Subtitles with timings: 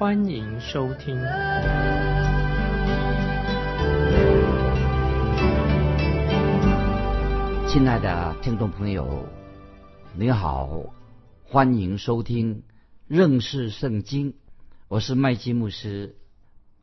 [0.00, 1.14] 欢迎收听。
[7.68, 9.26] 亲爱的听众朋友，
[10.16, 10.70] 你好，
[11.44, 12.62] 欢迎收听
[13.08, 14.32] 认识圣经。
[14.88, 16.16] 我是麦基牧师。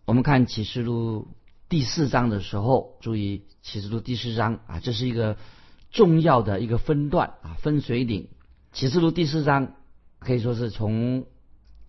[0.05, 1.27] 我们看启示录
[1.67, 5.38] 第四章的时候，注意启示录第四章啊，这是一个
[5.89, 8.27] 重要的一个分段啊，分水岭。
[8.73, 9.73] 启示录第四章
[10.20, 11.25] 可以说是从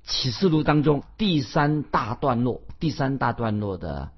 [0.08, 4.10] 启示录当中第三大段落、第三大段落的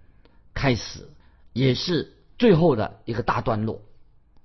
[0.55, 1.11] 开始，
[1.53, 3.83] 也是最后的一个大段落。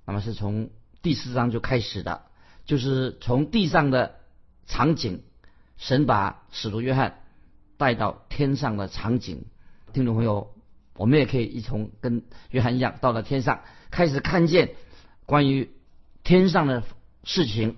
[0.04, 0.68] 那么是从
[1.00, 2.26] 第四章就开始的，
[2.64, 4.16] 就是从地上的
[4.66, 5.22] 场景，
[5.78, 7.22] 神把使徒约翰
[7.78, 9.46] 带到天上的场景。
[9.94, 10.52] 听众朋友。
[10.98, 14.70] 我们也可以一从跟约翰一样，到了天上，开始看见
[15.26, 15.70] 关于
[16.24, 16.84] 天上的
[17.22, 17.76] 事情。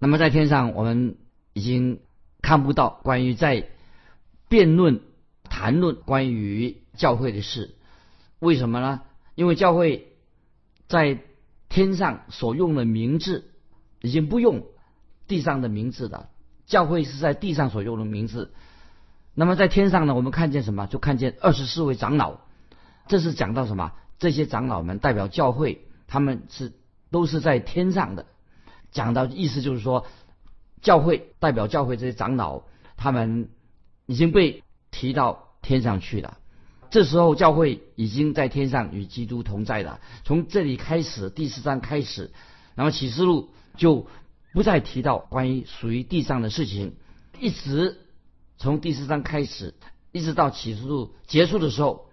[0.00, 1.16] 那么在天上，我们
[1.52, 2.00] 已经
[2.44, 3.70] 看不到关于在
[4.50, 5.00] 辩论、
[5.44, 7.74] 谈论关于教会的事。
[8.38, 9.00] 为什么呢？
[9.34, 10.12] 因为教会
[10.86, 11.20] 在
[11.70, 13.50] 天上所用的名字
[14.02, 14.66] 已经不用
[15.26, 16.28] 地上的名字了。
[16.66, 18.52] 教会是在地上所用的名字。
[19.34, 20.86] 那么在天上呢，我们看见什么？
[20.86, 22.40] 就看见二十四位长老。
[23.08, 23.92] 这是讲到什么？
[24.18, 26.74] 这些长老们代表教会，他们是
[27.10, 28.26] 都是在天上的。
[28.92, 30.06] 讲到意思就是说，
[30.84, 32.62] 教会代表教会这些长老，
[32.96, 33.48] 他们
[34.06, 36.38] 已经被提到天上去了。
[36.90, 40.00] 这时候教会已经在天上与基督同在了。
[40.24, 42.30] 从这里开始，第四章开始，
[42.76, 44.06] 那么启示录就
[44.52, 46.94] 不再提到关于属于地上的事情，
[47.40, 47.98] 一直。
[48.56, 49.74] 从第四章开始，
[50.12, 52.08] 一直到启示录结束的时候，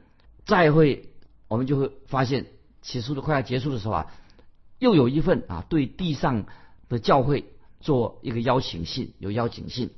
[0.46, 1.12] 再会
[1.48, 2.48] 我们就会发现
[2.82, 4.08] 启示录快要结束的时候啊，
[4.80, 6.46] 又有一份啊对地上
[6.90, 7.46] 的教会
[7.82, 9.92] 做一个邀请信，有邀请信，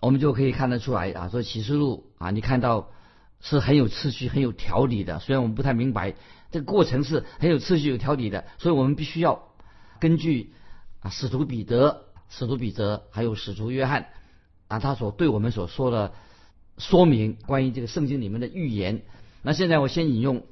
[0.00, 2.90] 我们就可以看得出来啊，说启示录啊，你看到
[3.40, 5.18] 是很有次序、很有条理的。
[5.18, 6.14] 虽然我们不太明白
[6.50, 9.48] 这个过程是很有次序、有条理的，所以我们必须要
[9.98, 10.52] 根据
[11.00, 14.08] 啊使徒彼得、使徒彼得还有使徒约翰。
[14.68, 16.12] 啊，他所对我们所说的
[16.76, 19.02] 说明关于这个圣经里面的预言。
[19.42, 20.44] 那现在我先引用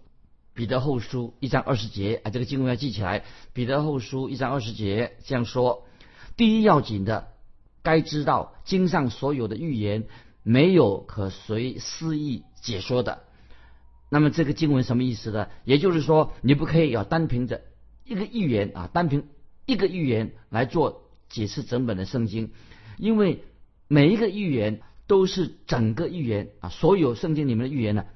[0.54, 3.24] 彼得后书一章二十节啊，这个经文要记起来。
[3.52, 5.83] 彼得后书一章二十节这样说：
[6.36, 7.28] 第一要紧的，
[7.82, 10.04] 该知道经上所有的预言
[10.42, 13.22] 没有可随私意解说的。
[14.08, 15.48] 那么这个经文什么意思呢？
[15.64, 17.62] 也就是说，你不可以要单凭着
[18.04, 19.26] 一个预言啊，单凭
[19.66, 22.52] 一个预言来做解释整本的圣经，
[22.98, 23.44] 因为。
[23.86, 28.06] 每一个预言都是整个预言啊，所有圣经里面的预言呢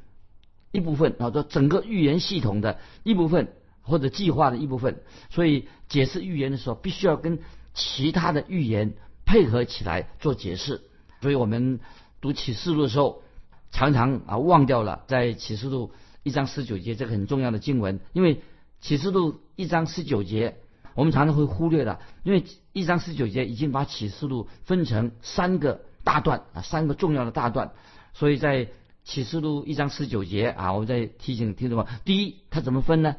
[0.73, 3.53] 一部分啊，说整个预言系统的一部分
[3.83, 5.03] 或者计划的一部分。
[5.29, 7.39] 所以解释预言的时候，必须要跟
[7.79, 8.95] 其他的预言
[9.25, 10.83] 配合起来做解释。
[11.23, 11.79] 所以我们
[12.21, 13.23] 读启示录的时候，
[13.71, 15.93] 常常啊忘掉了在启示录
[16.25, 18.43] 一章十九节这个很重要的经文，因为
[18.81, 20.57] 启示录一章十九节。
[20.95, 27.71] 我们常常会忽略的，因为一章十九节已经把启示录分成三个大段啊，三个重要的大段。
[28.15, 28.67] 所以在
[29.05, 33.15] 启示录一章十九节啊，我再提醒听众们：第一，它怎么分呢？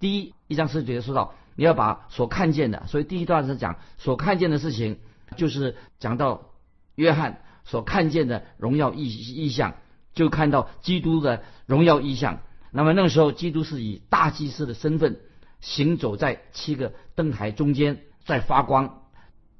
[0.00, 4.98] 第一，一章十九节说到你要把所看见的，所以第一段是讲所看见的事情，
[5.36, 6.52] 就是讲到
[6.94, 9.74] 约翰所看见的荣耀意意象，
[10.14, 12.40] 就看到基督的荣耀意象。
[12.70, 15.20] 那么那个时候，基督是以大祭司的身份。
[15.60, 19.02] 行走在七个灯台中间，在发光。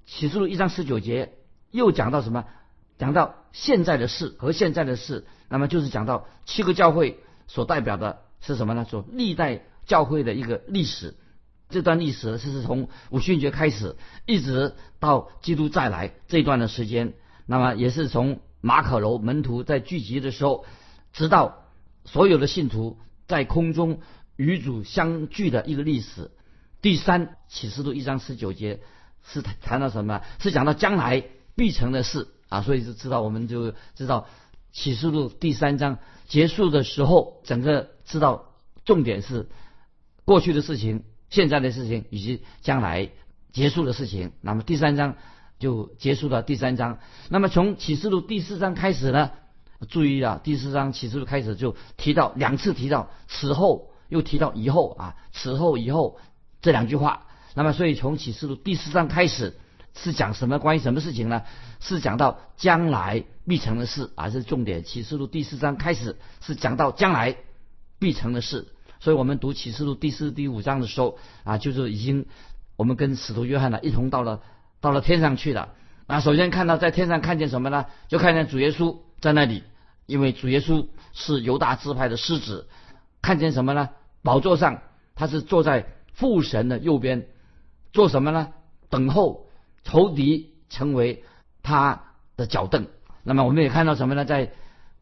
[0.06, 1.35] 启示录一章十九节
[1.70, 2.46] 又讲到什么？
[2.96, 8.87] 讲到现在的事和现在的事，那么就是讲到七个教会所代表的是什么呢？
[8.88, 11.14] 说历代教会的一个历史。
[11.70, 13.96] 这段历史是从五旬节开始，
[14.26, 17.14] 一直到基督再来这一段的时间。
[17.46, 20.64] 那么也是从马可楼门徒在聚集的时候，
[21.12, 21.64] 直到
[22.05, 24.00] 所有的信徒在空中。
[24.37, 26.31] 与主相聚的一个历史。
[26.81, 28.81] 第三启示录一章十九节
[29.22, 30.22] 是谈到什么？
[30.38, 31.22] 是讲到将来
[31.56, 34.26] 必成的事啊，所以就知道我们就知道
[34.72, 38.55] 启示录第三章结束的时候，整个知道
[38.87, 39.50] 重点是
[40.25, 43.09] 过去的事情、现在的事情以及将来
[43.53, 44.32] 结束的事情。
[44.43, 45.17] 那么第三章
[45.59, 46.99] 就结束了第三章。
[47.29, 49.31] 那么从启示录第四章开始呢，
[49.88, 56.19] 注意啊，第四章启示录开始就提到两次提到此后，又提到以后啊，此后以后
[56.61, 57.27] 这两句话。
[57.55, 59.56] 那么，所以从启示录第四章开始
[59.94, 61.43] 是讲什么关于什么事情呢？
[61.81, 64.85] 是讲到将来必成的事啊，是重点。
[64.85, 67.37] 启示录第四章开始是讲到将来
[67.99, 68.69] 必成的事。
[69.00, 72.26] 所以我们读启示录第四、第五章的时候啊，就是已经
[72.76, 74.43] 我们跟使徒约翰呢一同到了
[74.82, 75.70] 到了天上去了。
[76.06, 77.87] 啊，首先看到在天上看见什么呢？
[78.08, 79.62] 就看见主耶稣在那里，
[80.05, 82.69] 因为主耶稣是犹大支派的狮子。
[83.23, 83.88] 看见什么呢？
[84.23, 84.82] 宝座上
[85.14, 87.26] 他是坐在父神的右边，
[87.94, 88.49] 做什么呢？
[88.91, 89.46] 等候
[89.82, 91.25] 仇敌成为
[91.62, 92.03] 他
[92.37, 92.87] 的脚凳。
[93.23, 94.26] 那么我们也看到什么呢？
[94.26, 94.53] 在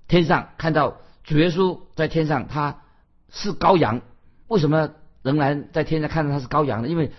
[0.06, 2.82] 天上看到主耶稣在天上，他。
[3.30, 4.02] 是羔羊，
[4.46, 4.90] 为什么
[5.22, 6.88] 仍然在天上看到他是羔羊呢？
[6.88, 7.12] 因为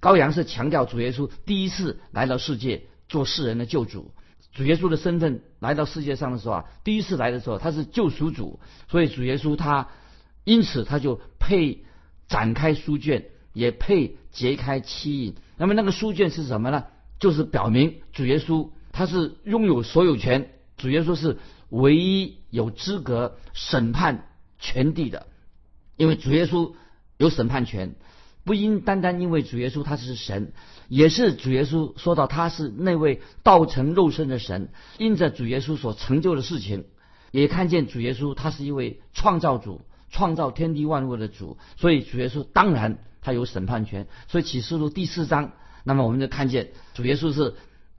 [0.00, 4.12] 羔羊是强调主耶稣第一次来到世界做世人的救主。
[4.52, 8.58] 主耶稣的身份来到世界上的时候啊，第一次来的时候他是救赎主，
[8.88, 9.88] 所以主耶稣他
[10.44, 11.84] 因此他就配
[12.26, 15.36] 展开书卷，也配揭开七印。
[15.56, 16.84] 那么那个书卷是什么呢？
[17.20, 21.36] 就是表明主耶稣他是拥有所有权，主耶稣是
[21.68, 24.26] 唯一有资格审判
[24.58, 25.26] 全地的。
[26.00, 26.72] 因为主耶稣
[27.18, 27.94] 有审判权，
[28.42, 30.54] 不应单单因为主耶稣他是神，
[30.88, 36.86] 也是主耶稣说到他是那位道成肉身的神，因着主耶稣所成就的事情，
[37.32, 44.06] 也看见主耶稣他是一位创造主，创造天地万物的主，所以主耶稣当然他有审判权。
[44.26, 45.52] 所以启示录第四章，
[45.84, 47.56] 那么我们就看见主耶稣是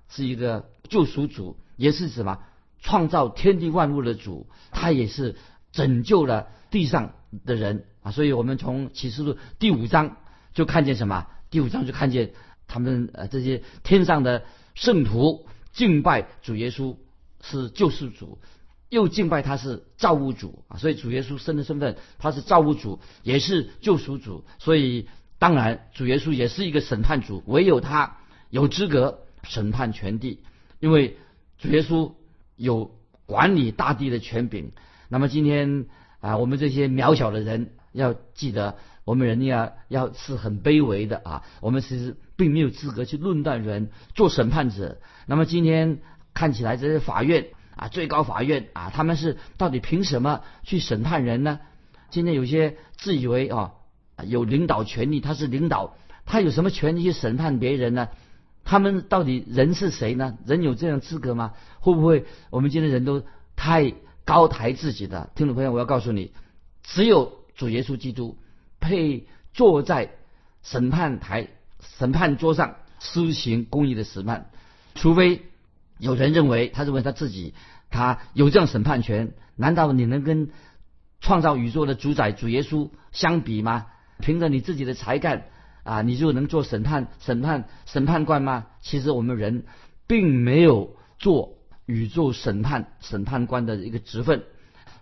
[0.10, 2.40] 是一个救赎主，也是什么
[2.82, 5.36] 创造天地万物的主，他也是
[5.72, 7.14] 拯救了地上
[7.46, 7.86] 的人。
[8.04, 10.18] 啊，所以我们从启示录第五章
[10.54, 11.28] 就看见什么？
[11.52, 12.32] 第五章就看见
[12.68, 16.96] 他们呃这些天上的圣徒敬拜主耶稣
[17.44, 18.40] 是救世主，
[18.90, 20.78] 又敬拜他是造物主啊。
[20.78, 24.46] 所以主耶稣生的身份他是造物主，也是救赎主。
[24.58, 25.08] 所以
[25.38, 28.18] 当然主耶稣也是一个审判主，唯有他
[28.50, 30.40] 有资格审判全地，
[30.80, 31.18] 因为
[31.60, 32.14] 主耶稣
[32.56, 32.98] 有
[33.28, 34.72] 管理大地的权柄。
[35.12, 35.86] 那么今天
[36.22, 37.74] 啊，我们这些渺小的人。
[37.94, 41.44] 要记得，我们人要要是很卑微的啊！
[41.60, 45.02] 我们其实并没有资格去论断人，做审判者。
[45.26, 46.00] 那么今天
[46.34, 51.60] 看起来，这些法院啊，最高法院啊，他们是到底凭什么去审判人呢？
[52.10, 53.74] 今天有些自以为啊
[54.26, 58.08] 有领导权力，他是领导，他有什么权利去审判别人呢？
[58.64, 60.38] 他们到底人是谁呢？
[60.46, 61.56] 人有这样资格吗？
[61.82, 63.22] 会不会我们今天人都
[63.58, 63.94] 太
[64.26, 65.30] 高抬自己的？
[65.36, 66.32] 听众朋友，我要告诉你，
[66.84, 67.40] 只有。
[67.54, 68.40] 主耶稣基督
[68.80, 70.10] 配坐在
[70.64, 71.48] 审判台、
[72.00, 74.50] 审判桌上施行公义的审判，
[74.96, 75.44] 除非
[76.00, 77.54] 有人认为他认为他自己
[77.92, 80.50] 他有这样审判权，难道你能跟
[81.20, 83.86] 创造宇宙的主宰主耶稣相比吗？
[84.18, 85.46] 凭着你自己的才干
[85.84, 88.68] 啊，你就能做审判、审判、审判官吗？
[88.82, 89.66] 其实我们人
[90.08, 91.58] 并没有做
[91.92, 94.44] 宇宙审判、审判官的一个职分，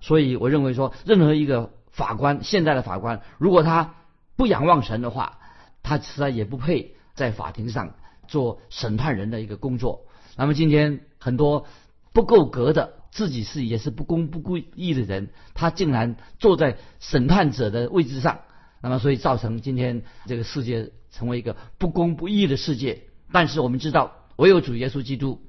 [0.02, 1.72] 所以我认为说任何一个。
[1.92, 3.96] 法官，现在的法官，如果他
[4.38, 5.40] 不仰望神的话，
[5.84, 7.96] 他实在也不配在法庭上
[8.26, 10.06] 做审判人的一个工作。
[10.38, 11.66] 那么今天很多
[12.14, 18.42] 不够格的，自己是也是不公不义的人，他竟然坐在审判者的位置上，
[18.82, 23.02] 那么所以造成今天这个世界成为一个不公不义的世界。
[23.34, 25.42] 但是我们知道，唯有主耶稣基督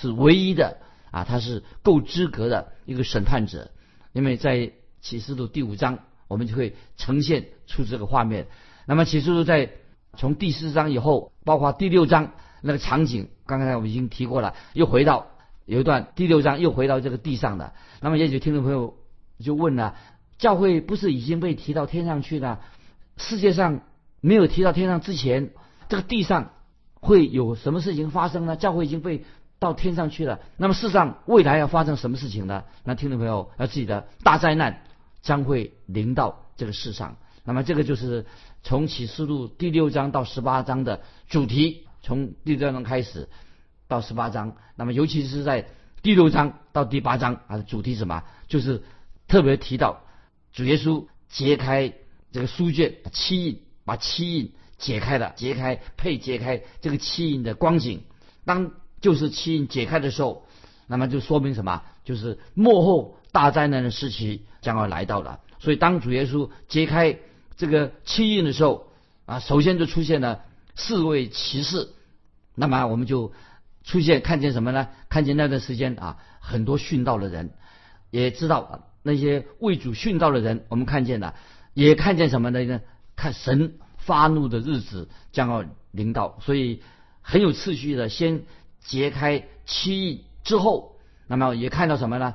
[0.00, 0.78] 是唯一的
[1.10, 3.70] 啊，他是够资格的一个审判者，
[4.12, 4.72] 因为在。
[5.02, 8.48] 启示录第五章，我们就会呈现出这个画面。
[8.84, 9.70] 那么启示录在
[10.14, 15.28] 从第四章以后，包括第六章那个场景，刚才我们已经提过了，又回到
[15.64, 17.72] 有一段第六章又回到这个地上的。
[18.02, 18.98] 那么也许听众朋友
[19.38, 19.96] 就问了：
[20.36, 22.60] 教会不是已经被提到天上去了？
[23.16, 23.80] 世界上
[24.20, 25.48] 没有提到天上之前，
[25.88, 26.50] 这个地上
[26.92, 28.54] 会有什么事情发生呢？
[28.56, 29.24] 教会已经被。
[29.60, 32.64] 到天上去了，那么世上未来要发生什么事情呢？
[32.82, 34.84] 那听众朋友要记得，大灾难
[35.20, 37.18] 将会临到这个世上。
[37.44, 38.24] 那么这个就是
[38.62, 43.28] 从启示录第六章到十八章的主题，从第六章开始
[43.86, 44.56] 到十八章。
[44.76, 45.66] 那么尤其是在
[46.02, 48.24] 第六章到第八章啊，主题什么？
[48.48, 48.82] 就是
[49.28, 50.04] 特别提到
[50.52, 51.92] 主耶稣揭开
[52.32, 58.04] 这个书卷七印，把七印解开了，揭开配揭开这个七印的光景。
[58.46, 60.46] 当就是七印解开的时候，
[60.86, 61.82] 那么就说明什么？
[62.04, 65.40] 就是幕后大灾难的时期将要来到了。
[65.58, 67.18] 所以当主耶稣揭开
[67.56, 68.88] 这个七印的时候，
[69.26, 71.88] 啊，首先就出现了四位骑士。
[72.54, 73.32] 那么我们就
[73.84, 74.88] 出现看见什么呢？
[75.08, 77.50] 看见那段时间啊，很多殉道的人，
[78.10, 81.34] 也知道那些为主殉道的人，我们看见了，
[81.74, 82.80] 也看见什么呢？
[83.16, 86.82] 看神发怒的日子将要临到，所以
[87.20, 88.44] 很有次序的先
[88.84, 90.96] 揭开七翼之后，
[91.26, 92.34] 那么也看到什么呢？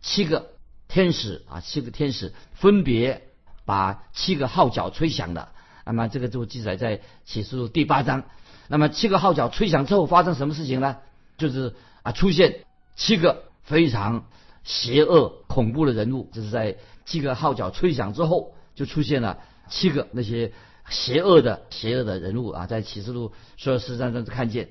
[0.00, 0.52] 七个
[0.88, 3.28] 天使啊，七个天使分别
[3.64, 5.48] 把七个号角吹响的。
[5.84, 8.24] 那么这个就记载在启示录第八章。
[8.68, 10.98] 那么七个号角吹响之后发生什么事情呢？
[11.36, 12.64] 就是啊，出现
[12.96, 14.26] 七个非常
[14.62, 16.30] 邪恶恐怖的人物。
[16.32, 20.52] 这是在七个号角吹响之后，就出现了七个那些
[20.88, 24.68] 邪恶的邪恶的人物啊，在启示录所有十章中看见。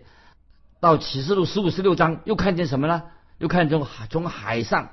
[0.80, 3.04] 到启示录十五、十六章又看见什么呢？
[3.38, 4.90] 又看见海从海上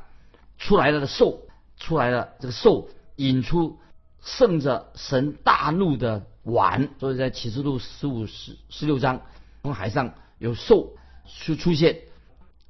[0.58, 1.42] 出来了的兽，
[1.76, 3.78] 出来了这个兽引出。
[4.22, 9.20] 盛着神大怒的碗，所以在启示录十五、十十六章，
[9.62, 10.94] 从海上有兽
[11.28, 12.00] 出出现，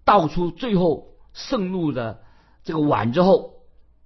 [0.04, 2.20] 倒出最后盛怒的
[2.62, 3.54] 这个碗之后，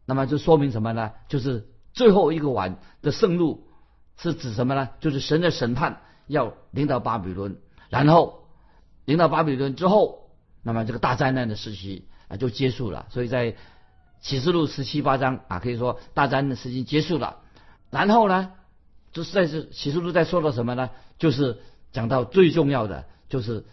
[0.07, 1.11] 那么就说明什么呢？
[1.26, 3.67] 就是最后一个碗的盛怒
[4.17, 4.90] 是指什么呢？
[5.00, 7.57] 就是神的审判要领导巴比伦，
[7.88, 8.40] 然后
[9.11, 10.31] 领导巴比伦之后，
[10.62, 13.09] 那么这个大灾难的时期啊就结束了。
[13.11, 13.57] 所以在
[14.21, 17.38] 启示录十七八章啊，可以说大战的时期结束了。
[17.90, 18.52] 然后呢，
[19.12, 20.90] 就是在这启示录在说到什么呢？
[21.19, 21.59] 就是
[21.90, 23.67] 讲到最重要的，就是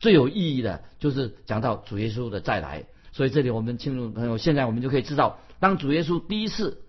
[0.00, 2.86] 最有意义的，就是讲到主耶稣的再来。
[3.12, 6.82] 所以这里我们听众朋友，现在我们就可以知道，当主耶稣第一次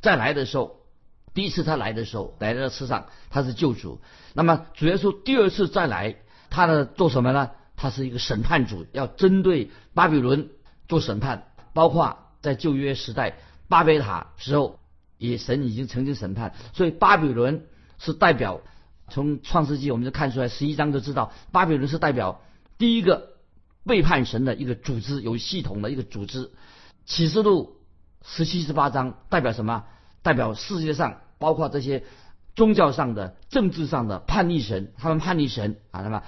[0.00, 0.80] 再来的时候，
[1.34, 4.00] 第一次他来的时候，来到世上，他是救主。
[4.32, 6.16] 那么主耶稣第二次再来，
[6.52, 7.50] 他的做什么呢？
[7.74, 10.50] 他是一个审判主，要针对巴比伦
[10.86, 12.18] 做审判，包括。
[12.42, 13.36] 在旧约时代，
[13.68, 14.80] 巴别塔时候，
[15.16, 17.68] 也神已经曾经审判，所以巴比伦
[18.00, 18.62] 是代表。
[19.08, 22.42] 从创世纪我们就看出来，十一章就知道，巴比伦是代表
[22.78, 23.28] 第一个
[23.84, 26.50] 背叛神的一个组织，有系统的一个组织。
[27.06, 27.76] 启示录
[28.26, 29.84] 十七、十八章代表什么？
[30.22, 32.02] 代表世界上包括这些
[32.54, 36.02] 宗教上的、政治上的叛逆神，他们叛逆神啊。
[36.02, 36.22] 那么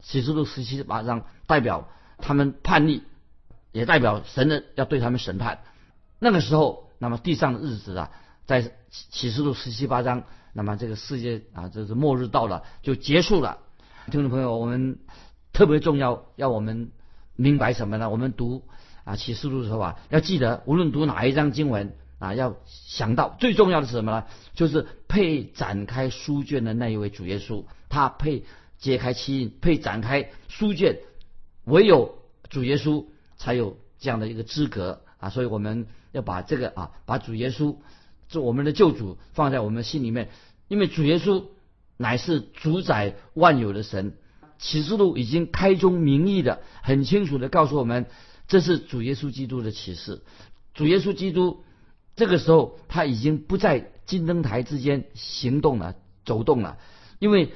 [0.00, 1.88] 启示录十七、十八章代表
[2.18, 3.02] 他们叛逆。
[3.72, 5.58] 也代表神的要对他们审判。
[6.20, 8.12] 那个时候，那么地上的日子啊，
[8.46, 13.58] 在启示录十七八章，那么这个世界啊，这是末日到了，就结束了。
[14.12, 15.00] 听众朋友，我们
[15.52, 16.92] 特别重要，要我们
[17.34, 18.10] 明白什么呢？
[18.10, 18.62] 我们读
[19.02, 24.24] 啊启示录的时候啊，要记得，无论读哪一章经文啊，要想到最重要的是什么呢？
[24.54, 28.44] 就是配展开书卷的那一位主耶稣，他配
[28.78, 30.98] 揭开七印，配展开书卷，
[31.64, 32.18] 唯有
[32.48, 33.06] 主耶稣。
[33.36, 37.76] 才有这样的一个资格啊，所以我们要把这个啊，把主耶稣
[38.28, 40.30] 做我们的救主放在我们心里面，
[40.68, 41.44] 因为主耶稣
[41.96, 44.14] 乃是主宰万有的神。
[44.56, 48.06] 启示录已经开宗明义的、很清楚的告诉我们，
[48.46, 50.22] 这是主耶稣基督的启示。
[50.72, 51.64] 主耶稣基督
[52.16, 55.94] 这个时候他已经不在金灯台之间行动了、
[56.24, 56.78] 走动了，
[57.18, 57.52] 因为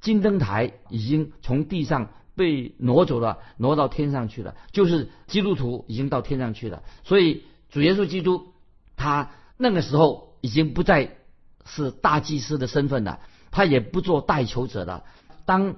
[0.00, 2.10] 金灯台已经从地上。
[2.34, 4.56] 被挪走了，挪到天上去了。
[4.72, 8.54] 就是基督徒已经到天上去了，所以主耶稣基督
[8.96, 11.18] 他那个时候已经不再
[11.66, 15.04] 是大祭司的身份了，他也不做代求者了。
[15.44, 15.76] 当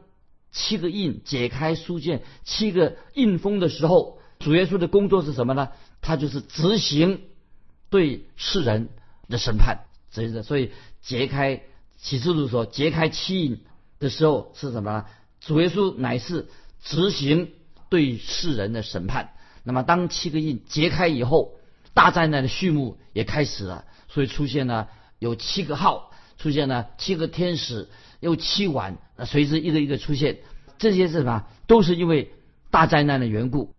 [0.52, 5.70] 七个印解开书卷、七个印封的时候，主耶稣的工作是什么呢？
[6.02, 7.22] 他就是执行
[7.94, 8.88] 对世人
[9.28, 9.84] 的审判。
[10.42, 11.62] 所以解开
[11.96, 13.60] 启示录说解开七印
[14.00, 15.04] 的时候是什么呢？
[15.38, 16.48] 主耶稣乃是
[16.82, 17.52] 执行
[17.88, 19.30] 对世人的审判。
[19.62, 21.52] 那么，当七个印揭开以后，
[21.94, 23.84] 大灾难的序幕也开始了。
[24.08, 24.88] 所以出现了
[25.20, 30.38] 有七个号，出现了七个天使，有七碗，随之一个一个出现。
[30.78, 31.44] 这些是什么？
[31.68, 32.32] 都是因为
[32.72, 33.72] 大灾难的缘故。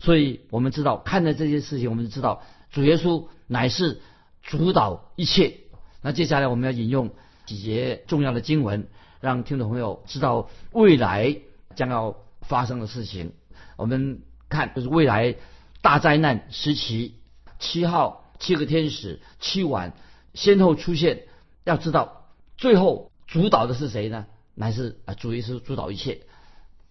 [0.00, 4.00] 所以我们知道，看待这些事情，我们就知道主耶稣乃是
[4.42, 5.58] 主导一切。
[6.00, 7.10] 那接下来我们要引用
[7.46, 8.88] 几节重要的经文。
[9.20, 11.36] 让听众朋友知道未来
[11.74, 13.34] 将要发生的事情。
[13.76, 15.36] 我们看，就是未来
[15.82, 17.16] 大灾难时期，
[17.58, 19.92] 七号七个天使七晚
[20.32, 21.24] 先后出现。
[21.64, 24.24] 要知道，最后主导的是谁呢？
[24.54, 26.22] 乃是啊，主耶稣主导一切。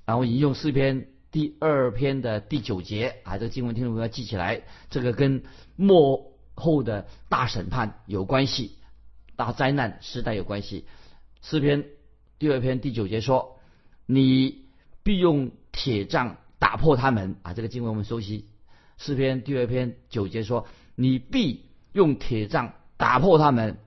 [0.05, 4.61] 然后引用诗篇第二篇的第九节啊，这个经文听众朋友要记起来，
[4.91, 5.41] 这个跟
[5.75, 6.28] 末
[6.59, 8.75] 后的大审判有关系，
[9.35, 10.85] 大灾难时代有关系。
[11.41, 11.85] 诗篇。
[12.37, 13.59] 第二篇第九节说
[14.07, 14.63] ：“你
[15.03, 18.45] 必用铁杖打破他们。”啊，这个经文我们熟悉。
[18.97, 23.77] 诗篇第二篇九节说：“你必用铁杖打破他们。”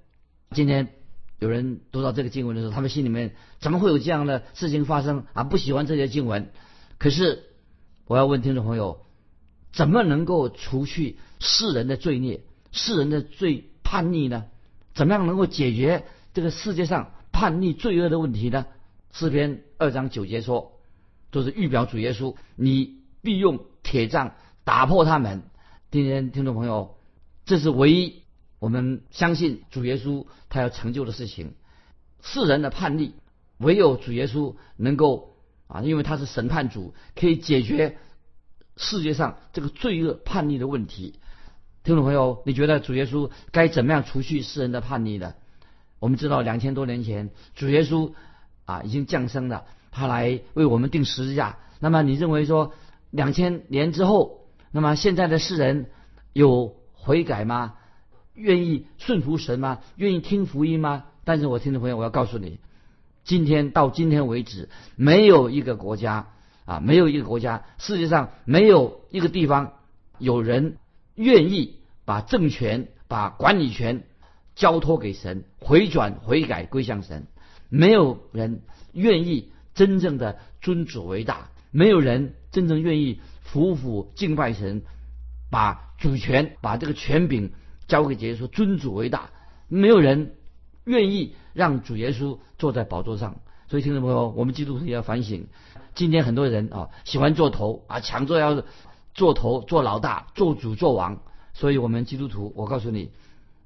[0.52, 0.92] 今天
[1.38, 5.44] 有人读到这个经文的时候，他们心里面怎么会有这样的事情发生啊？
[5.44, 6.52] 不喜欢这些经文。
[6.98, 7.44] 可是
[8.04, 9.00] 我要问听众朋友：
[9.72, 14.46] 怎么能够除去世人的罪孽、世人的罪叛逆呢？
[14.94, 18.66] 怎么样能够解决这个世界上叛逆罪恶的问题呢？
[19.12, 20.80] 诗篇二章九节说，
[21.30, 25.42] 就是预表主耶稣，你必用铁杖打破他们。
[25.90, 26.96] 今天听众朋友，
[27.44, 28.22] 这是唯一
[28.58, 31.54] 我们相信主耶稣他要成就的事情。
[32.22, 33.14] 世人的叛逆，
[33.58, 35.36] 唯有主耶稣能够
[35.66, 37.98] 啊，因为他是审判主，可以解决
[38.76, 41.18] 世界上这个罪恶叛逆的问题。
[41.84, 45.34] 听众朋友，你觉得主耶稣该怎么样除去世人的叛逆呢？
[45.98, 48.12] 我们知道两千多年前，主耶稣
[48.66, 51.58] 啊已经降生了，他来为我们定十字架。
[51.80, 52.72] 那么你认为说
[53.10, 55.86] 两千年之后，那么现在的世人
[56.32, 57.74] 有悔改吗？
[58.34, 59.80] 愿意顺服神吗？
[59.96, 61.06] 愿意听福音吗？
[61.24, 62.60] 但是我听众朋友，我要告诉你，
[63.24, 66.28] 今天到今天为止，没有一个国家
[66.64, 69.72] 啊，没有一个国家，世界上没有一个地方
[70.18, 70.76] 有人。
[71.14, 74.04] 愿意把政权、把管理权
[74.54, 77.26] 交托给神，回转、悔改、归向神。
[77.68, 84.82] 没有人愿意真正的尊主为大，没有人真正愿意服服敬拜神，
[85.50, 87.52] 把主权、把这个权柄
[87.86, 89.30] 交给耶稣，尊主为大。
[89.68, 90.34] 没有人
[90.84, 93.40] 愿意让主耶稣坐在宝座上。
[93.68, 95.46] 所以，听众朋友，我们基督徒也要反省。
[95.94, 98.64] 今天很多人啊，喜欢做头啊，抢着要。
[99.14, 103.10] 做头、做老大、做主、做王，所以我们基督徒，我告诉你，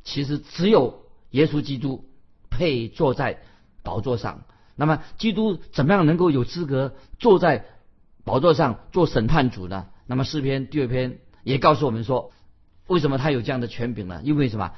[0.04, 2.04] 其实只有耶稣基督
[2.50, 3.40] 配坐在
[3.82, 4.44] 宝座上。
[4.74, 7.64] 那么，基督怎么样能够有资格坐在
[8.24, 9.86] 宝座上做审判主呢？
[10.06, 12.32] 那么诗篇第二篇也告诉我们说，
[12.86, 14.20] 为什么他有这样的权柄呢？
[14.24, 14.72] 因为什么？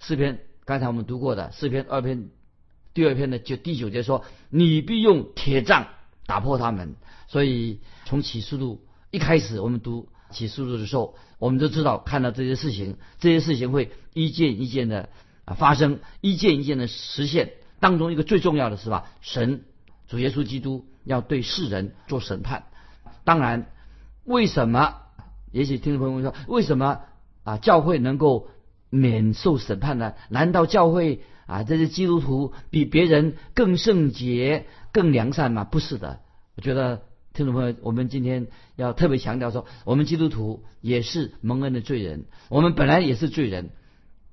[0.00, 2.30] 诗篇刚才我们读过的诗篇二篇
[2.94, 5.86] 第二篇的就第九节说：“你必用铁杖
[6.26, 6.96] 打破他们。”
[7.28, 10.08] 所以从启示录一开始，我们读。
[10.30, 15.08] 起诉的时候，我们都知道，看到这些事情，这些事情会一件一件的
[15.44, 17.52] 啊发生，一件一件的实现。
[17.78, 19.62] 当中一个最重要的是吧，神
[20.08, 22.64] 主耶稣基督要对世人做审判。
[23.22, 23.70] 当然，
[24.24, 24.96] 为什么？
[25.52, 27.02] 也许听众朋友说，为什么
[27.44, 28.48] 啊教会能够
[28.90, 30.14] 免受审判呢？
[30.30, 35.62] 难道教会啊这些基督徒比别人更圣洁、更良善吗？
[35.62, 36.18] 不是的，
[36.56, 37.02] 我觉得。
[37.34, 43.70] 听众朋友，我们今天要特别强调说，我们基督徒也是蒙恩的罪人，我们本来也是罪人，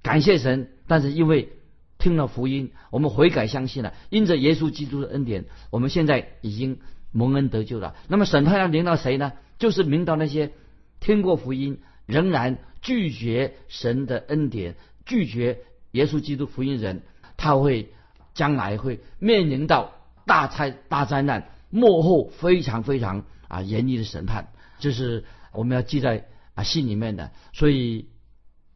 [0.03, 1.49] 感谢神，但是因为
[1.97, 6.77] 听了福音，我们悔改相信了，因着耶稣基督的恩典，我们现在已经
[7.11, 7.95] 蒙恩得救了。
[8.07, 9.33] 那么审判要临到谁呢？
[9.57, 10.51] 就是临到那些
[10.99, 14.75] 听过福音仍然拒绝神的恩典、
[15.07, 17.01] 拒绝耶稣基督福音人，
[17.35, 17.89] 他会
[18.35, 19.95] 将来会面临到
[20.27, 21.49] 大灾大灾难。
[21.71, 27.31] 幕后非常非常啊严厉的审判，这是我们要记在啊心里面的。
[27.53, 28.09] 所以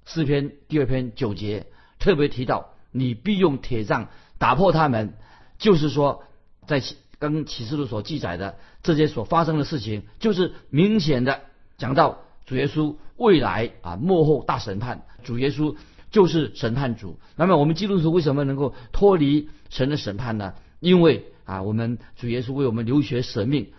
[0.06, 1.68] 四篇第二篇九节
[2.00, 5.14] 特别提到，你必用铁杖打破他们，
[5.60, 6.24] 就是说
[6.66, 6.82] 在
[7.20, 11.42] 跟启示录所记载的这些所发生的事情，就是明显的
[11.78, 15.76] 讲到主耶稣未来啊幕后大审判，主耶稣
[16.12, 17.20] 就是审判主。
[17.36, 20.54] 那么我们基督徒为什么能够脱离神的审判呢？
[20.80, 23.72] 因为啊，我们主耶稣为我们流血舍命，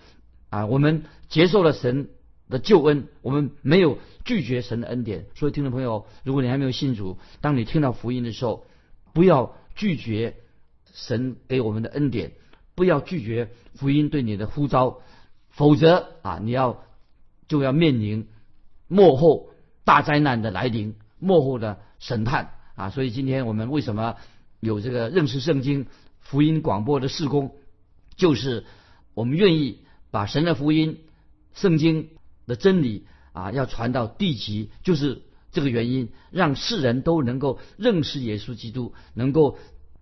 [0.51, 2.09] 啊，我们接受了神
[2.49, 5.27] 的救恩，我们没有拒绝神的恩典。
[5.35, 8.65] 所以，听众朋友，如果你还没有信主，当你听到福音的时候，
[9.13, 10.37] 不要拒绝
[10.95, 12.33] 神给我们的恩典，
[12.77, 15.01] 不要拒绝福音对你的呼召，
[15.51, 16.85] 否则啊，你要
[17.49, 18.29] 就要面临
[18.87, 19.51] 幕后
[19.85, 22.91] 大灾难的来临，幕后的审判啊。
[22.91, 24.15] 所以，今天我们为什么
[24.61, 25.87] 有这个认识圣经？
[26.29, 27.55] 福音广播的事工，
[28.17, 28.65] 就是
[29.15, 29.79] 我们愿意
[30.11, 30.99] 把神的福音、
[31.55, 32.09] 圣经
[32.49, 39.57] 的真理啊，要传到地极，就是这个原因，让世人都能够认识耶稣基督，能够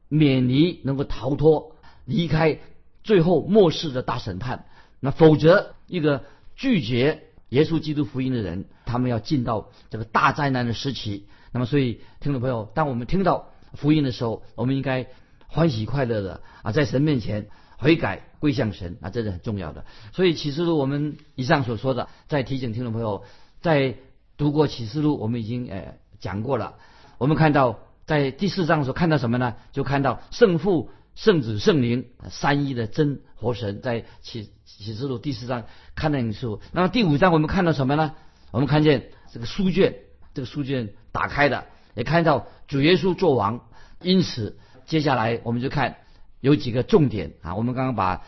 [0.09, 2.59] 免离，能够逃脱，离开
[3.03, 4.65] 最后末世的大审判。
[5.01, 6.25] 那否则，一个
[6.57, 11.27] 拒绝耶稣基督福音的人，他们要进到这个大灾难的时期。
[11.53, 15.07] 那么，所以听众朋友，当我们听到福音的时候，我们应该。
[15.55, 17.47] 欢喜快乐的啊，在神面前
[17.79, 19.85] 悔改归向神啊，这是很重要的。
[20.13, 23.23] 所以启示录我们以上所说的，在提醒听众朋友，
[23.63, 23.95] 在
[24.37, 26.75] 读过启示录，我们已经呃讲过了。
[27.19, 29.55] 我们看到在第四章所看到什么呢？
[29.71, 38.17] 就看到圣父、圣子、圣灵三一的真活神，在启启示录第四章看到时候，那么第五章我们看到什么呢？
[38.51, 39.95] 我们看见这个书卷，
[40.35, 43.69] 这个书卷打开的，也看到主耶稣做王，
[44.03, 44.59] 因此。
[44.87, 45.97] 接下来我们就看
[46.41, 48.23] 有几个重点啊，我们刚刚把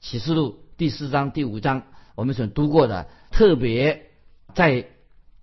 [0.00, 1.82] 启示录第四章、第五章
[2.14, 4.10] 我们所读过的，特别
[4.54, 4.86] 在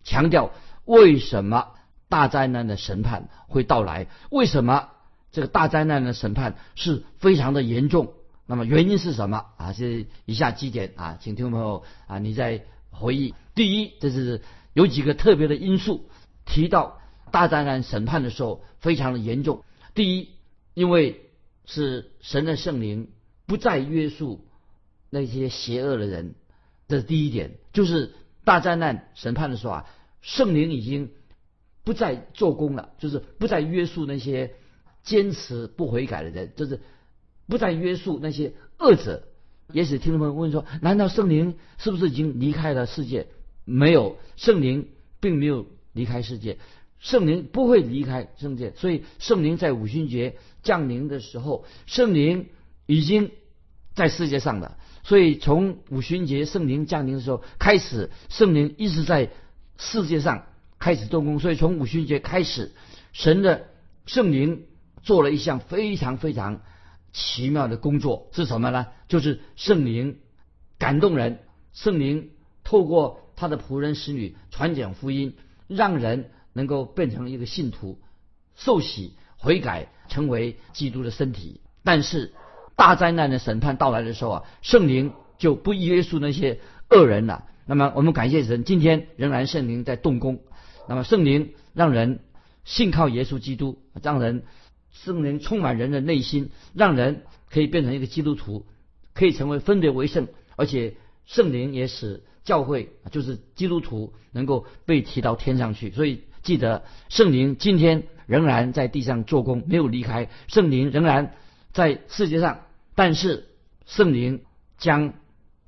[0.03, 0.51] 强调
[0.85, 1.69] 为什么
[2.07, 4.89] 大灾难的审判会到来，为什么
[5.31, 8.13] 这个大灾难的审判是非常的严重。
[8.45, 9.73] 那么原因是什么啊？
[9.73, 13.35] 这以下几点啊，请听众朋友啊，你再回忆。
[13.53, 14.41] 第一，这是
[14.73, 16.09] 有几个特别的因素
[16.45, 16.99] 提到
[17.31, 19.63] 大灾难审判的时候非常的严重。
[19.93, 20.29] 第一，
[20.79, 21.25] 因为
[21.65, 23.09] 是神的圣灵
[23.45, 24.47] 不再约束
[25.09, 26.35] 那些邪恶的人，
[26.87, 27.57] 这是第一点。
[27.73, 28.13] 就是
[28.45, 29.85] 大灾难审判的时候啊，
[30.21, 31.11] 圣灵已经
[31.83, 34.55] 不再做工了，就是不再约束那些
[35.03, 36.79] 坚持不悔改的人，就是
[37.45, 39.27] 不再约束那些恶者。
[39.73, 43.27] 也许听众朋友问说：难道圣灵是不是已经离开了世界？
[43.65, 44.87] 没有，圣灵
[45.19, 46.57] 并没有离开世界。
[46.99, 52.47] 圣灵不会离开圣界，所以圣灵在五旬节降临的时候，圣灵
[52.85, 53.31] 已经
[53.95, 54.77] 在世界上了。
[55.03, 59.31] 所以从五旬节圣灵降临的时候开始，圣灵一直在
[59.77, 60.43] 世界上
[60.77, 61.39] 开始动工。
[61.39, 62.73] 所以从五旬节开始，
[63.13, 63.67] 神的
[64.05, 64.65] 圣灵
[65.01, 66.61] 做了一项非常非常
[67.13, 68.87] 奇妙的工作，是什么呢？
[69.07, 70.17] 就是圣灵
[70.77, 71.39] 感动人，
[71.71, 72.31] 圣灵
[72.65, 75.37] 透过他的仆人使女传讲福音，
[75.69, 76.31] 让人。
[76.53, 77.99] 能够变成一个信徒，
[78.55, 81.61] 受洗悔改，成为基督的身体。
[81.83, 82.33] 但是
[82.75, 86.59] 大灾难的审判到来的时候啊，圣灵就不约束那些
[86.89, 87.45] 恶人了。
[87.65, 90.41] 那么我们感谢神，今天仍然圣灵在动工。
[90.87, 92.19] 那么圣灵让人
[92.65, 94.43] 信靠耶稣基督，让人
[94.91, 98.65] 圣灵充满人的内心，让人可以变成一个基督徒，
[99.13, 105.91] 可以成为分别为圣，而且圣灵也使教会就是基督徒能够被提到天上去。
[105.91, 106.23] 所以。
[106.41, 110.29] 记得圣灵今天仍然在地上做工，没有离开。
[110.47, 111.33] 圣灵仍然
[111.73, 112.61] 在世界上，
[112.95, 113.47] 但是
[113.85, 114.43] 圣灵
[114.77, 115.13] 将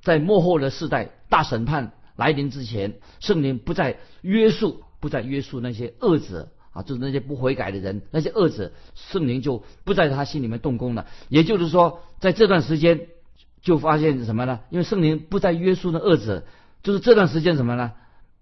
[0.02, 11.08] 在末后的世代大审判来临之前，圣灵不再约束，不再约束那些恶者啊，就是那些不悔改的人，那些恶者，圣灵就不在他心里面动工了。
[11.30, 13.08] 也就是说，在这段时间
[13.62, 14.60] 就发现什么呢？
[14.70, 16.46] 因为圣灵不再约束那恶者，
[16.84, 17.94] 就是这段时间什么呢？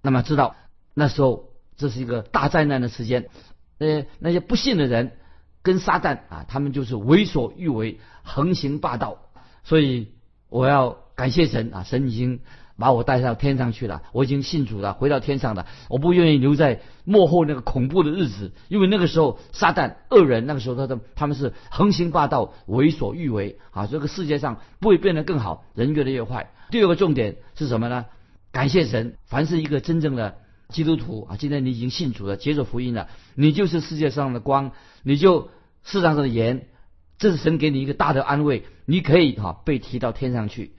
[0.01, 0.55] 那么知道
[0.93, 1.48] 那时候。
[1.79, 3.29] 这是一个大灾难的时间，
[3.77, 5.13] 呃，那些不信的人
[5.61, 9.17] 跟撒旦啊，他们就是为所欲为，横行霸道。
[9.63, 10.09] 所以
[10.49, 12.41] 我要感谢神啊，神已经
[12.77, 15.67] 把我带上天上去了，我已经信主了，回到天上了。
[15.87, 26.51] 我不愿意留在幕后那个恐怖的日子，因为那个时候撒旦恶人那个时候他的他们是横行霸道，为所欲为啊，这个世界上不会变得更好，人越来越坏。
[26.71, 28.05] 第二个重点是什么呢？
[28.51, 30.35] 感谢神，凡是一个真正的。
[30.69, 35.49] 基督徒啊，今天你已经信主了，接受福音了，你就是世界上的光，你就
[35.83, 36.67] 世上的盐，
[37.17, 40.73] 这是神给你一个大的安慰，你可以哈被提到天上去。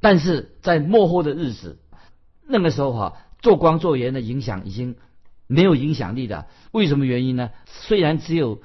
[0.00, 1.78] 但是在末后的日子，
[2.46, 4.96] 那个时候哈做光做盐的影响已经
[5.46, 6.46] 没有影响力的。
[6.70, 7.50] 为什么原因呢？
[7.64, 8.60] 虽然只有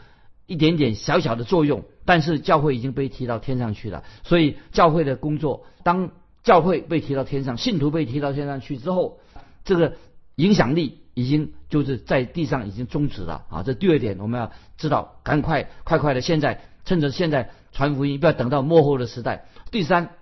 [0.48, 4.04] 一点点小小的作用，但是教会已经被提到天上去了。
[4.24, 6.12] 所以教会的工作，当
[6.44, 9.22] 教会被提到天上，信徒被提到天上去之后，
[9.64, 9.94] 这个。
[10.42, 13.62] 影响力已经就是在地上已经终止了啊！
[13.62, 19.46] 这第二点我们要知道，赶快快快的，现在趁着现在传福音，不要等到末后的时代。
[19.70, 20.16] 第三，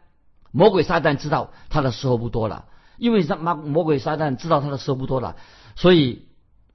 [0.51, 2.65] 魔鬼撒旦知道他的时候不多了，
[2.97, 5.37] 因为魔魔鬼撒旦知道他的时候不多了，
[5.77, 6.25] 所以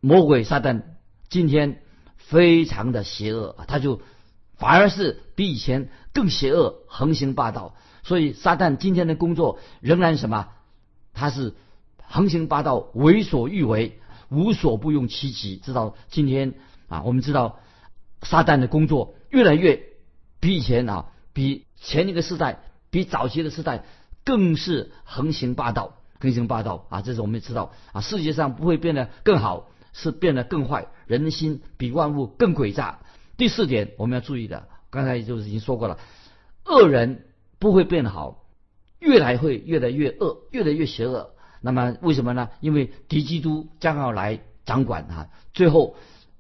[0.00, 0.82] 魔鬼撒旦
[1.28, 1.82] 今天
[2.16, 4.00] 非常的邪恶啊，他就
[4.56, 7.74] 反而是比以前更邪恶，横行霸道。
[8.04, 10.48] 所以撒旦今天的工作仍然什么？
[11.12, 11.52] 他是。
[12.14, 13.98] 横行霸道，为所欲为，
[14.28, 15.56] 无所不用其极。
[15.56, 16.54] 知道今天
[16.86, 17.58] 啊，我们知道
[18.22, 19.82] 撒旦的工作越来越
[20.38, 23.84] 比以前啊，比前一个时代，比早期的时代
[24.24, 27.02] 更是横行霸道，横行霸道啊！
[27.02, 30.86] 这是我们知道啊，世界上不会变得更好，是变得更坏。
[31.08, 33.00] 人心比万物更诡诈。
[33.36, 35.98] 第四点我们要注意的，刚才就是已经说过了，
[36.64, 37.24] 恶人
[37.58, 38.44] 不会变好，
[39.00, 41.33] 越来会越来越恶，越来越邪恶。
[41.64, 42.50] 那么为什么呢？
[42.60, 45.96] 因为敌基督将要来掌管啊，最后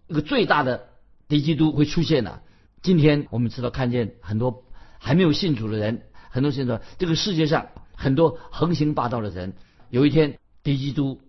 [0.06, 0.88] 一个最大的
[1.28, 2.42] 敌基督会出现了。
[2.82, 4.64] 今天我们知道看见很多
[4.98, 9.54] 还没有信主的人，很多现在这个世界上很多横行霸道的人，
[9.88, 11.22] 有一天敌基督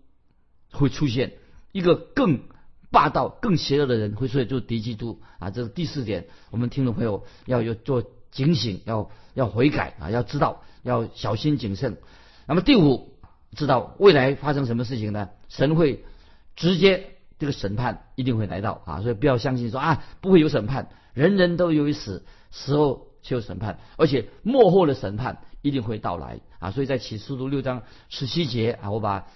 [0.74, 1.36] 会出现
[1.72, 2.42] 一个更
[2.92, 5.52] 霸道、更邪恶的人会出现，就是敌基督啊。
[5.52, 11.96] 这是第四点，我们听众朋友要有做警醒，要要悔改啊，要知道要小心谨慎。
[12.46, 13.15] 那么第五。
[13.56, 15.30] 知道未来发生什么事情呢？
[15.50, 16.04] 神会
[16.56, 26.72] 直接这个审判一定会来到啊，所以不要相信说啊不会有审判，人人都有一死，死后就有审判，而且幕后的审判一定会到来啊。
[26.72, 29.28] 所以在启示录六章十七节啊，我把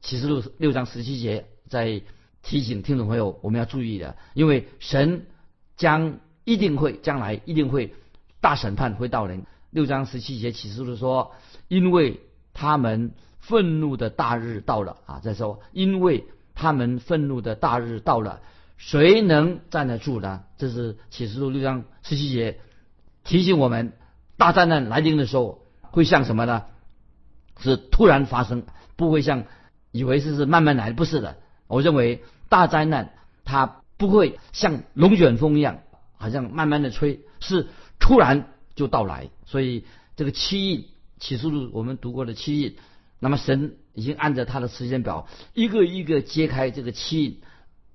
[0.00, 2.02] 启示录六章十七节在
[2.42, 5.26] 提醒听众朋友，我们要注意的，因为神
[5.76, 7.94] 将一定会将来一定会
[8.40, 9.44] 大审判会到人。
[9.70, 11.32] 六章十七节启示录说，
[11.68, 12.20] 因为
[12.54, 15.20] 他们愤怒的大日到了啊！
[15.20, 18.40] 再说，因为他们愤怒的大日到了，
[18.76, 20.44] 谁能站得住呢？
[20.56, 22.60] 这是启示录六章十七节
[23.24, 23.92] 提醒我们，
[24.36, 26.64] 大灾难来临的时候会像什么呢？
[27.60, 28.64] 是突然发生，
[28.96, 29.44] 不会像
[29.90, 31.38] 以为是是慢慢来，不是的。
[31.66, 35.80] 我认为大灾难它不会像龙卷风一样，
[36.16, 37.66] 好像慢慢的吹，是
[37.98, 39.30] 突然就到来。
[39.44, 39.84] 所以
[40.16, 40.86] 这个七印
[41.18, 42.76] 启示录我们读过的七印，
[43.20, 47.40] 那么神已经按照他的时间表，一个一个揭开这个七印，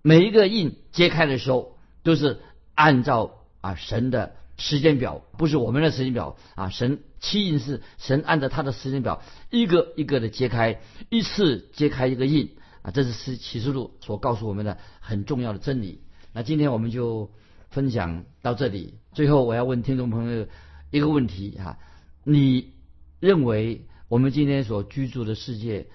[0.01, 2.39] 每一个印揭开的时候，都是
[2.75, 6.69] 按照啊神的时间表，不是我们的时间表啊。
[6.69, 12.51] 神七印是神按照他的时间表，一个一个的揭开，一次揭开一个印。
[12.83, 16.01] 啊，这是启示录所告诉我们的很重要的真理。
[16.33, 17.31] 那今天我们就
[17.69, 18.95] 分享到这里。
[19.13, 20.47] 最后，我要问听众朋友
[20.91, 21.77] 一个问题啊：
[22.25, 22.73] 你
[23.21, 25.87] 认为我们今天所居住的世界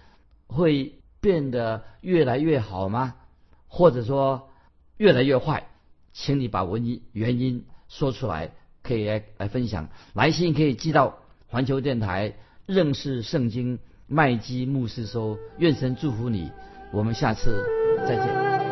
[0.49, 3.15] 会变得越来越好吗？
[3.69, 4.51] 或者说
[4.97, 5.69] 越来越坏？
[6.13, 8.51] 请你把原因原因说出来，
[8.83, 9.89] 可以来来分享。
[10.15, 12.35] 来信可以寄到环球电台
[12.67, 13.79] 认识圣经
[14.09, 15.39] 麦基牧师收。
[15.59, 16.51] 愿神祝福你。
[16.91, 17.65] 我们下次
[18.05, 18.68] 再见。